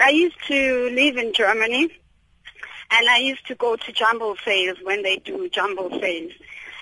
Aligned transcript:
I 0.00 0.10
used 0.10 0.38
to 0.48 0.90
live 0.92 1.16
in 1.16 1.32
Germany, 1.32 1.90
and 2.90 3.08
I 3.08 3.18
used 3.18 3.46
to 3.48 3.54
go 3.54 3.76
to 3.76 3.92
Jumble 3.92 4.36
Sales 4.44 4.78
when 4.82 5.02
they 5.02 5.16
do 5.16 5.48
Jumble 5.48 5.90
Sales. 6.00 6.32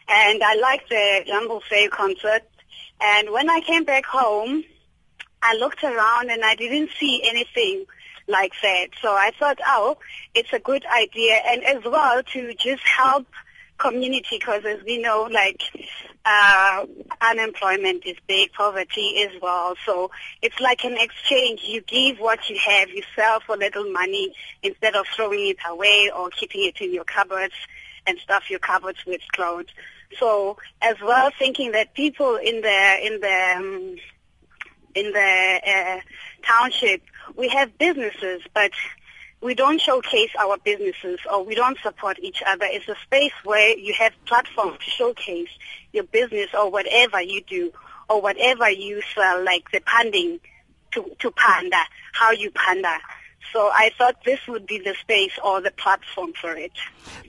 And 0.09 0.43
I 0.43 0.55
liked 0.55 0.89
the 0.89 1.25
Jumble 1.27 1.63
Sale 1.69 1.91
concert. 1.91 2.43
And 3.01 3.31
when 3.31 3.51
I 3.51 3.61
came 3.61 3.85
back 3.85 4.07
home, 4.07 4.65
I 5.43 5.55
looked 5.57 5.85
around 5.85 6.31
and 6.31 6.45
I 6.45 6.55
didn't 6.55 6.91
see 6.99 7.23
anything 7.25 7.85
like 8.27 8.53
that. 8.63 8.89
So 9.03 9.13
I 9.13 9.33
thought, 9.39 9.59
oh, 9.67 9.99
it's 10.35 10.53
a 10.53 10.59
good 10.59 10.85
idea. 10.87 11.41
And 11.47 11.63
as 11.65 11.85
well 11.85 12.23
to 12.23 12.55
just 12.55 12.83
help 12.83 13.27
community 13.79 14.39
because 14.39 14.65
as 14.65 14.83
we 14.85 14.99
know, 14.99 15.29
like, 15.31 15.63
uh, 16.25 16.85
unemployment 17.21 18.05
is 18.05 18.17
big, 18.27 18.53
poverty 18.53 19.23
as 19.23 19.41
well. 19.41 19.75
So 19.87 20.11
it's 20.43 20.61
like 20.61 20.85
an 20.85 20.97
exchange. 20.99 21.63
You 21.65 21.81
give 21.81 22.19
what 22.19 22.51
you 22.51 22.59
have, 22.59 22.91
you 22.91 23.03
sell 23.17 23.41
for 23.41 23.57
little 23.57 23.91
money 23.91 24.35
instead 24.63 24.95
of 24.95 25.07
throwing 25.15 25.49
it 25.49 25.59
away 25.67 26.11
or 26.15 26.29
keeping 26.31 26.65
it 26.65 26.81
in 26.81 26.93
your 26.93 27.05
cupboards 27.05 27.55
and 28.07 28.19
stuff 28.19 28.51
your 28.51 28.59
cupboards 28.59 28.99
with 29.07 29.21
clothes. 29.33 29.69
So 30.19 30.59
as 30.83 30.97
well, 31.03 31.31
thinking 31.39 31.73
that 31.73 31.95
people 31.95 32.37
in 32.37 32.61
the 32.63 32.99
in 33.03 33.21
the 33.21 33.55
um, 33.57 33.97
in 34.95 35.13
the 35.13 35.61
uh, 35.67 36.01
township, 36.47 37.03
we 37.37 37.49
have 37.49 37.77
businesses, 37.79 38.43
but 38.55 38.73
we 39.41 39.55
don't 39.55 39.81
showcase 39.81 40.31
our 40.39 40.59
businesses 40.59 41.21
or 41.31 41.45
we 41.45 41.55
don't 41.55 41.79
support 41.83 42.19
each 42.21 42.43
other. 42.47 42.67
It's 42.69 42.89
a 42.89 42.97
space 43.05 43.33
where 43.45 43.77
you 43.79 43.95
have 43.99 44.13
platform 44.27 44.77
to 44.77 44.91
showcase 44.91 45.51
your 45.93 46.05
business 46.05 46.51
or 46.55 46.71
whatever 46.71 47.21
you 47.21 47.43
do 47.43 47.73
or 48.09 48.21
whatever 48.21 48.69
you 48.71 49.03
sell, 49.15 49.45
like 49.45 49.71
the 49.71 49.81
panding 49.81 50.41
to, 50.93 51.05
to 51.21 51.31
panda, 51.33 51.83
how 52.13 52.33
you 52.33 52.51
panda. 52.51 52.99
So 53.53 53.71
I 53.73 53.91
thought 53.97 54.17
this 54.25 54.41
would 54.47 54.67
be 54.67 54.79
the 54.79 54.95
space 55.01 55.33
or 55.43 55.61
the 55.61 55.71
platform 55.71 56.33
for 56.39 56.55
it. 56.55 56.73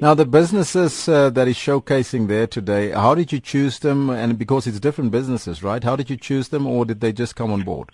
Now, 0.02 0.14
the 0.14 0.26
businesses 0.26 1.08
uh, 1.08 1.30
that 1.30 1.48
is 1.48 1.56
showcasing 1.56 2.28
there 2.28 2.48
today, 2.48 2.92
how 2.92 3.16
did 3.16 3.32
you 3.32 3.40
choose 3.40 3.80
them? 3.80 4.10
And 4.10 4.38
because 4.38 4.68
it's 4.68 4.80
different 4.80 5.12
businesses, 5.12 5.64
right? 5.64 5.82
How 5.84 5.96
did 5.96 6.10
you 6.10 6.18
choose 6.18 6.50
them, 6.50 6.68
or 6.68 6.84
did 6.84 7.00
they 7.00 7.14
just 7.14 7.36
come 7.36 7.52
on 7.52 7.62
board? 7.62 7.92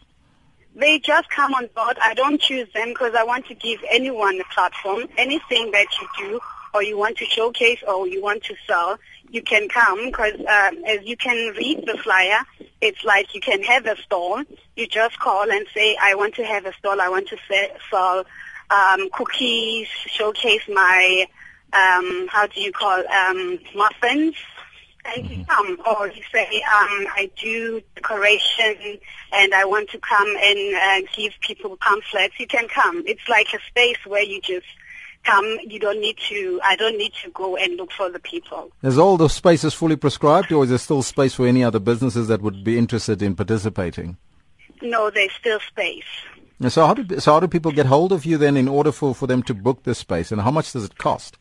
They 0.75 0.99
just 0.99 1.29
come 1.29 1.53
on 1.53 1.69
board. 1.73 1.97
I 2.01 2.13
don't 2.13 2.39
choose 2.39 2.67
them 2.73 2.89
because 2.89 3.15
I 3.15 3.23
want 3.23 3.45
to 3.47 3.55
give 3.55 3.79
anyone 3.89 4.39
a 4.41 4.53
platform. 4.53 5.05
Anything 5.17 5.71
that 5.71 5.87
you 6.01 6.07
do 6.17 6.39
or 6.73 6.83
you 6.83 6.97
want 6.97 7.17
to 7.19 7.25
showcase 7.25 7.79
or 7.87 8.05
you 8.07 8.21
want 8.21 8.43
to 8.43 8.55
sell, 8.67 8.99
you 9.29 9.41
can 9.41 9.69
come 9.69 10.07
because 10.07 10.33
um, 10.39 10.83
as 10.85 10.99
you 11.03 11.15
can 11.15 11.53
read 11.55 11.85
the 11.85 11.97
flyer, 12.03 12.39
it's 12.81 13.05
like 13.05 13.33
you 13.33 13.39
can 13.39 13.63
have 13.63 13.85
a 13.85 13.95
stall. 14.01 14.43
You 14.75 14.85
just 14.85 15.17
call 15.17 15.49
and 15.49 15.65
say, 15.73 15.97
I 16.01 16.15
want 16.15 16.35
to 16.35 16.45
have 16.45 16.65
a 16.65 16.73
stall. 16.73 16.99
I 16.99 17.07
want 17.07 17.29
to 17.29 17.37
sell 17.89 18.25
um, 18.69 19.09
cookies, 19.13 19.87
showcase 19.87 20.63
my, 20.67 21.25
um, 21.71 22.27
how 22.29 22.47
do 22.47 22.59
you 22.59 22.73
call, 22.73 23.01
um, 23.07 23.59
muffins. 23.73 24.35
And 25.13 25.29
you 25.29 25.45
come, 25.45 25.77
or 25.85 26.07
you 26.07 26.23
say, 26.33 26.45
um, 26.45 27.07
I 27.13 27.29
do 27.39 27.81
decoration 27.95 28.99
and 29.31 29.53
I 29.53 29.65
want 29.65 29.89
to 29.91 29.99
come 29.99 30.27
and 30.41 30.75
uh, 30.75 31.07
give 31.15 31.33
people 31.41 31.77
pamphlets. 31.79 32.39
You 32.39 32.47
can 32.47 32.67
come. 32.67 33.03
It's 33.05 33.27
like 33.29 33.47
a 33.53 33.59
space 33.67 33.97
where 34.05 34.23
you 34.23 34.41
just 34.41 34.65
come. 35.23 35.57
You 35.65 35.79
don't 35.79 36.01
need 36.01 36.17
to. 36.29 36.59
I 36.63 36.75
don't 36.75 36.97
need 36.97 37.13
to 37.23 37.29
go 37.31 37.55
and 37.55 37.75
look 37.75 37.91
for 37.91 38.09
the 38.09 38.19
people. 38.19 38.71
Is 38.81 38.97
all 38.97 39.17
the 39.17 39.29
spaces 39.29 39.73
fully 39.73 39.95
prescribed, 39.95 40.51
or 40.51 40.63
is 40.63 40.69
there 40.69 40.79
still 40.79 41.03
space 41.03 41.35
for 41.35 41.45
any 41.45 41.63
other 41.63 41.79
businesses 41.79 42.27
that 42.27 42.41
would 42.41 42.63
be 42.63 42.77
interested 42.77 43.21
in 43.21 43.35
participating? 43.35 44.17
No, 44.81 45.09
there's 45.09 45.33
still 45.33 45.59
space. 45.67 46.03
So 46.69 46.87
how 46.87 46.93
do 46.93 47.19
so 47.19 47.33
how 47.33 47.39
do 47.39 47.47
people 47.47 47.71
get 47.71 47.85
hold 47.85 48.11
of 48.11 48.25
you 48.25 48.37
then 48.37 48.55
in 48.55 48.67
order 48.67 48.91
for, 48.91 49.13
for 49.13 49.27
them 49.27 49.43
to 49.43 49.53
book 49.53 49.83
this 49.83 49.99
space, 49.99 50.31
and 50.31 50.41
how 50.41 50.51
much 50.51 50.71
does 50.71 50.85
it 50.85 50.97
cost? 50.97 51.37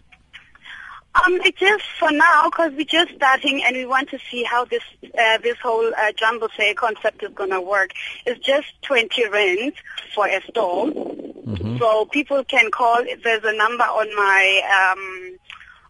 Um, 1.15 1.39
it's 1.45 1.85
for 1.99 2.11
now 2.11 2.51
because 2.51 2.73
we're 2.73 2.85
just 2.85 3.15
starting 3.15 3.63
and 3.63 3.77
we 3.77 3.87
want 3.87 4.09
to 4.11 4.19
see 4.31 4.43
how 4.43 4.65
this 4.65 4.83
uh, 5.17 5.39
this 5.39 5.57
whole 5.63 5.93
uh, 5.97 6.11
jumbo 6.17 6.49
sale 6.57 6.75
concept 6.75 7.23
is 7.23 7.33
going 7.35 7.51
to 7.51 7.61
work. 7.61 7.93
It's 8.27 8.45
just 8.45 8.67
20 8.83 9.29
rand 9.29 9.75
for 10.13 10.27
a 10.27 10.43
stall. 10.43 10.91
Mm-hmm. 10.91 11.79
So 11.79 12.07
people 12.07 12.43
can 12.43 12.73
call. 12.73 13.05
There's 13.23 13.45
a 13.45 13.57
number 13.57 13.85
on 13.85 14.09
my 14.17 14.93
um, 14.93 15.39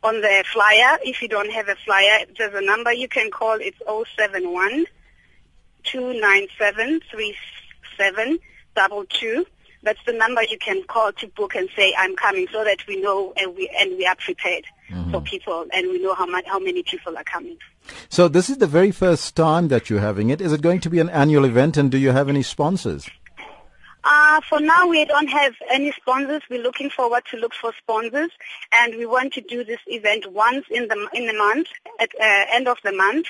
on 0.02 0.20
the 0.20 0.44
flyer. 0.52 0.98
If 1.02 1.22
you 1.22 1.28
don't 1.28 1.50
have 1.50 1.68
a 1.68 1.76
flyer, 1.76 2.26
there's 2.36 2.54
a 2.54 2.64
number 2.64 2.92
you 2.92 3.08
can 3.08 3.30
call. 3.30 3.56
It's 3.60 3.78
071 3.86 4.84
297 5.84 7.00
3722. 7.10 9.46
That's 9.82 10.04
the 10.04 10.12
number 10.12 10.42
you 10.42 10.58
can 10.58 10.82
call 10.84 11.12
to 11.12 11.26
book 11.28 11.54
and 11.54 11.70
say 11.74 11.94
I'm 11.96 12.14
coming, 12.14 12.46
so 12.52 12.62
that 12.62 12.86
we 12.86 13.00
know 13.00 13.32
and 13.38 13.56
we 13.56 13.70
and 13.80 13.96
we 13.96 14.04
are 14.04 14.16
prepared 14.16 14.66
mm-hmm. 14.90 15.10
for 15.10 15.20
people 15.20 15.66
and 15.72 15.88
we 15.88 16.02
know 16.02 16.14
how 16.14 16.26
much 16.26 16.44
how 16.46 16.58
many 16.58 16.82
people 16.82 17.16
are 17.16 17.24
coming. 17.24 17.56
So 18.08 18.28
this 18.28 18.48
is 18.48 18.58
the 18.58 18.66
very 18.66 18.90
first 18.90 19.36
time 19.36 19.68
that 19.68 19.90
you're 19.90 20.00
having 20.00 20.30
it. 20.30 20.40
Is 20.40 20.52
it 20.52 20.62
going 20.62 20.80
to 20.80 20.90
be 20.90 21.00
an 21.00 21.10
annual 21.10 21.44
event, 21.44 21.76
and 21.76 21.90
do 21.90 21.98
you 21.98 22.12
have 22.12 22.28
any 22.28 22.42
sponsors? 22.42 23.08
Uh, 24.04 24.40
for 24.48 24.60
now, 24.60 24.86
we 24.86 25.04
don't 25.06 25.28
have 25.28 25.54
any 25.70 25.90
sponsors. 25.92 26.42
We're 26.50 26.62
looking 26.62 26.90
forward 26.90 27.22
to 27.30 27.38
look 27.38 27.54
for 27.54 27.72
sponsors, 27.78 28.30
and 28.72 28.96
we 28.96 29.06
want 29.06 29.32
to 29.34 29.40
do 29.40 29.64
this 29.64 29.80
event 29.86 30.30
once 30.30 30.66
in 30.70 30.88
the 30.88 31.08
in 31.14 31.26
the 31.26 31.32
month, 31.32 31.68
at 31.98 32.10
uh, 32.20 32.44
end 32.52 32.68
of 32.68 32.78
the 32.84 32.92
month, 32.92 33.26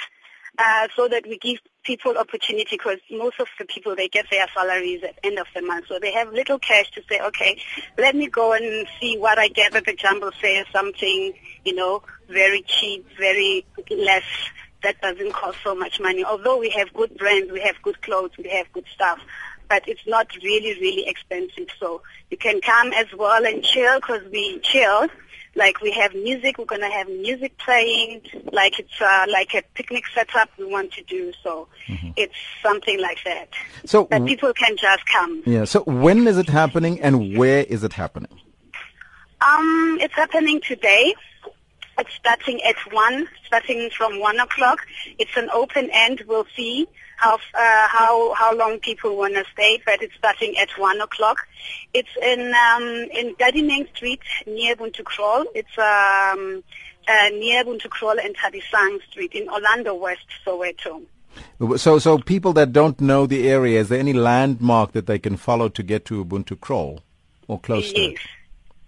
uh, 0.59 0.89
so 0.97 1.07
that 1.09 1.27
we 1.29 1.39
give 1.39 1.59
people 1.85 2.17
opportunity 2.17 2.67
because 2.71 2.99
most 3.11 3.39
of 3.39 3.47
the 3.59 3.65
people 3.65 3.95
they 3.95 4.09
get 4.09 4.27
their 4.31 4.47
salaries 4.55 5.03
at 5.03 5.19
end 5.23 5.39
of 5.39 5.47
the 5.55 5.63
month, 5.63 5.87
so 5.89 5.99
they 6.01 6.13
have 6.13 6.33
little 6.33 6.59
cash 6.59 6.91
to 6.93 7.03
say, 7.09 7.21
okay, 7.21 7.61
let 7.99 8.17
me 8.17 8.27
go 8.27 8.53
and 8.53 8.87
see 9.01 9.17
what 9.17 9.39
I 9.39 9.49
get 9.49 9.75
at 9.77 9.85
the 9.85 9.95
jumble 9.95 10.33
sale, 10.43 10.65
something 10.73 11.35
you 11.65 11.75
know 11.75 12.03
very 12.29 12.63
cheap, 12.63 13.07
very 13.19 13.65
less 13.91 14.25
that 14.83 15.01
doesn't 15.01 15.33
cost 15.33 15.59
so 15.65 15.75
much 15.75 16.01
money. 16.01 16.25
Although 16.25 16.59
we 16.59 16.71
have 16.71 16.93
good 16.93 17.17
brands, 17.17 17.51
we 17.51 17.61
have 17.61 17.77
good 17.83 18.01
clothes, 18.03 18.33
we 18.39 18.51
have 18.51 18.71
good 18.73 18.85
stuff, 18.93 19.19
but 19.69 19.89
it's 19.89 20.07
not 20.07 20.29
really, 20.43 20.79
really 20.81 21.07
expensive. 21.07 21.69
So 21.79 22.03
you 22.31 22.37
can 22.37 22.61
come 22.61 22.93
as 22.93 23.07
well 23.17 23.45
and 23.45 23.63
chill 23.63 24.01
because 24.01 24.23
we 24.31 24.61
chill. 24.61 25.09
Like 25.57 25.81
we 25.81 25.93
have 25.93 26.13
music, 26.15 26.59
we're 26.59 26.65
gonna 26.65 26.91
have 26.91 27.09
music 27.09 27.57
playing. 27.59 28.23
Like 28.53 28.81
it's 28.81 29.01
uh, 29.01 29.27
like 29.29 29.55
a 29.55 29.63
picnic 29.75 30.03
setup 30.13 30.49
we 30.59 30.65
want 30.65 30.93
to 30.95 31.03
do. 31.05 31.33
So 31.45 31.69
mm-hmm. 31.87 32.11
it's 32.17 32.35
something 32.61 33.01
like 33.01 33.19
that. 33.25 33.51
So 33.85 34.09
that 34.11 34.25
people 34.25 34.53
can 34.53 34.77
just 34.77 35.07
come. 35.07 35.43
Yeah. 35.47 35.65
So 35.65 35.83
when 35.85 36.27
is 36.27 36.39
it 36.39 36.49
happening 36.49 37.01
and 37.01 37.39
where 37.39 37.63
is 37.63 37.85
it 37.85 37.93
happening? 37.93 38.41
Um, 39.41 39.99
it's 40.01 40.15
happening 40.15 40.61
today. 40.61 41.15
It's 41.99 42.15
starting 42.15 42.61
at 42.63 42.77
1, 42.93 43.29
starting 43.47 43.91
from 43.91 44.19
1 44.19 44.41
o'clock. 44.41 44.87
It's 45.19 45.37
an 45.37 45.49
open 45.51 45.89
end. 45.93 46.25
We'll 46.27 46.47
see 46.57 46.89
how, 47.17 47.35
uh, 47.37 47.89
how, 47.89 48.35
how 48.35 48.57
long 48.57 48.81
people 48.81 49.17
want 49.17 49.35
to 49.35 49.45
stay, 49.53 49.81
but 49.87 50.03
it's 50.03 50.15
starting 50.17 50.57
at 50.59 50.71
1 50.77 51.01
o'clock. 51.01 51.39
It's 51.93 52.09
in, 52.21 52.53
um, 52.55 52.83
in 53.13 53.35
Gadimeng 53.37 53.89
Street 53.95 54.21
near 54.47 54.75
Buntukrol. 54.77 55.45
It's, 55.55 55.79
um, 55.79 56.65
uh, 57.07 57.29
near 57.31 57.65
Buntukrol 57.65 58.25
and 58.25 58.37
Thabisang 58.37 59.03
Street 59.11 59.33
in 59.33 59.49
Orlando 59.49 59.95
West, 59.95 60.27
Soweto. 60.45 61.03
So, 61.77 61.99
so 61.99 62.19
people 62.19 62.53
that 62.55 62.73
don't 62.73 63.01
know 63.01 63.27
the 63.27 63.49
area, 63.49 63.81
is 63.81 63.89
there 63.89 63.99
any 63.99 64.13
landmark 64.13 64.93
that 64.93 65.07
they 65.07 65.19
can 65.19 65.37
follow 65.37 65.69
to 65.69 65.83
get 65.83 66.05
to 66.07 66.25
Ubuntu 66.25 66.61
Kraal 66.61 67.01
or 67.49 67.61
close 67.61 67.87
yes. 67.87 67.95
to 67.95 68.01
it? 68.01 68.19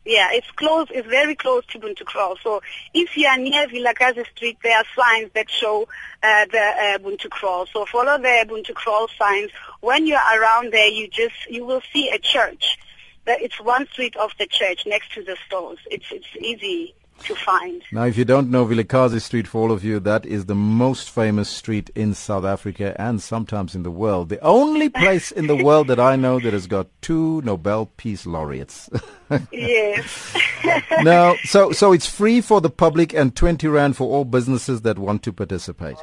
Yeah, 0.06 0.28
it's 0.30 0.48
close. 0.52 0.86
It's 0.90 1.08
very 1.08 1.34
close 1.34 1.66
to 1.66 1.80
Buntukrol. 1.80 2.36
So 2.40 2.62
if 2.94 3.16
you 3.16 3.26
are 3.26 3.36
near 3.38 3.66
Vilakazi 3.66 4.24
Street, 4.36 4.56
there 4.62 4.78
are 4.78 4.84
signs 4.96 5.32
that 5.34 5.50
show 5.50 5.88
uh, 6.22 6.46
the 6.52 6.58
uh, 6.58 6.98
Buntukrol. 6.98 7.66
So 7.72 7.84
follow 7.86 8.16
the 8.16 8.46
Buntukrol 8.48 9.08
signs. 9.18 9.50
When 9.80 10.06
you're 10.06 10.18
around 10.18 10.72
there, 10.72 10.86
you 10.86 11.08
just 11.08 11.34
you 11.50 11.64
will 11.64 11.82
see 11.92 12.08
a 12.10 12.20
church. 12.20 12.78
It's 13.26 13.60
one 13.60 13.88
street 13.88 14.16
off 14.16 14.38
the 14.38 14.46
church 14.46 14.86
next 14.86 15.12
to 15.14 15.24
the 15.24 15.36
stores. 15.44 15.78
It's 15.90 16.06
it's 16.12 16.36
easy 16.38 16.94
to 17.24 17.34
find. 17.34 17.82
Now, 17.92 18.04
if 18.04 18.16
you 18.16 18.24
don't 18.24 18.50
know 18.50 18.66
Vilakazi 18.66 19.20
Street, 19.20 19.46
for 19.46 19.62
all 19.62 19.72
of 19.72 19.84
you, 19.84 20.00
that 20.00 20.26
is 20.26 20.46
the 20.46 20.54
most 20.54 21.10
famous 21.10 21.48
street 21.48 21.90
in 21.94 22.14
South 22.14 22.44
Africa 22.44 22.94
and 23.00 23.20
sometimes 23.20 23.74
in 23.74 23.82
the 23.82 23.90
world. 23.90 24.28
The 24.28 24.40
only 24.40 24.88
place 24.88 25.30
in 25.30 25.46
the 25.46 25.56
world 25.64 25.88
that 25.88 26.00
I 26.00 26.16
know 26.16 26.38
that 26.40 26.52
has 26.52 26.66
got 26.66 26.88
two 27.02 27.42
Nobel 27.42 27.86
Peace 27.96 28.26
Laureates. 28.26 28.88
yes. 29.52 30.36
now, 31.02 31.36
so 31.44 31.72
so 31.72 31.92
it's 31.92 32.06
free 32.06 32.40
for 32.40 32.60
the 32.60 32.70
public 32.70 33.12
and 33.12 33.34
twenty 33.34 33.68
rand 33.68 33.96
for 33.96 34.08
all 34.08 34.24
businesses 34.24 34.82
that 34.82 34.98
want 34.98 35.22
to 35.24 35.32
participate. 35.32 35.96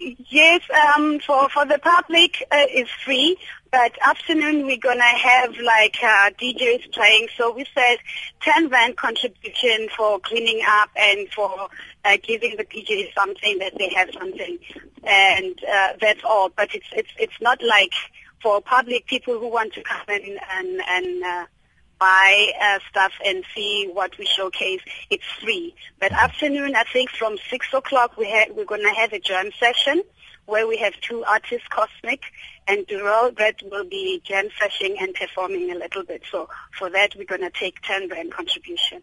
Yes, 0.00 0.62
um, 0.96 1.18
for 1.18 1.48
for 1.48 1.66
the 1.66 1.78
public 1.80 2.46
uh, 2.52 2.66
it's 2.70 2.90
free, 3.04 3.36
but 3.72 3.92
afternoon 4.00 4.64
we're 4.64 4.78
gonna 4.78 5.02
have 5.02 5.56
like 5.58 5.96
uh, 6.00 6.30
DJs 6.40 6.92
playing. 6.92 7.26
So 7.36 7.52
we 7.52 7.66
said 7.74 7.96
ten 8.40 8.68
rand 8.68 8.96
contribution 8.96 9.88
for 9.96 10.20
cleaning 10.20 10.62
up 10.64 10.90
and 10.96 11.28
for 11.32 11.68
uh, 12.04 12.16
giving 12.22 12.56
the 12.56 12.64
DJs 12.64 13.12
something 13.12 13.58
that 13.58 13.76
they 13.76 13.88
have 13.88 14.10
something, 14.16 14.58
and 15.02 15.58
uh, 15.64 15.94
that's 16.00 16.22
all. 16.22 16.50
But 16.50 16.76
it's 16.76 16.86
it's 16.92 17.10
it's 17.18 17.40
not 17.40 17.60
like 17.60 17.92
for 18.40 18.60
public 18.60 19.06
people 19.06 19.40
who 19.40 19.48
want 19.48 19.72
to 19.72 19.82
come 19.82 20.06
and 20.06 20.38
and 20.52 20.80
and 20.88 21.24
uh, 21.24 21.46
buy 21.98 22.52
uh, 22.60 22.78
stuff 22.88 23.12
and 23.24 23.44
see 23.54 23.88
what 23.92 24.16
we 24.18 24.26
showcase, 24.26 24.80
it's 25.10 25.24
free. 25.42 25.74
But 26.00 26.12
afternoon, 26.12 26.74
I 26.74 26.84
think 26.84 27.10
from 27.10 27.36
6 27.50 27.66
o'clock, 27.72 28.16
we 28.16 28.26
ha- 28.30 28.52
we're 28.54 28.64
going 28.64 28.82
to 28.82 28.94
have 28.94 29.12
a 29.12 29.18
jam 29.18 29.50
session 29.58 30.02
where 30.46 30.66
we 30.66 30.78
have 30.78 30.94
two 31.00 31.24
artists, 31.24 31.68
Cosmic 31.68 32.22
and 32.66 32.86
Durrell, 32.86 33.32
that 33.32 33.56
will 33.70 33.84
be 33.84 34.20
jam 34.24 34.48
session 34.58 34.96
and 34.98 35.14
performing 35.14 35.70
a 35.70 35.74
little 35.74 36.04
bit. 36.04 36.22
So 36.30 36.48
for 36.78 36.88
that, 36.90 37.14
we're 37.16 37.24
going 37.24 37.42
to 37.42 37.50
take 37.50 37.80
10 37.82 38.08
rand 38.08 38.32
contribution. 38.32 39.02